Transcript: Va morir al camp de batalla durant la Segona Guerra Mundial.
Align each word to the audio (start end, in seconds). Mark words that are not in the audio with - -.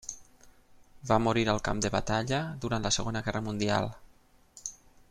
Va 1.11 1.17
morir 1.25 1.43
al 1.53 1.61
camp 1.67 1.83
de 1.87 1.93
batalla 1.97 2.41
durant 2.65 2.89
la 2.89 2.95
Segona 2.99 3.25
Guerra 3.29 3.45
Mundial. 3.51 3.93